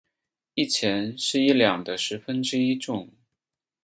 [0.55, 3.09] 一钱是一两的十分一重。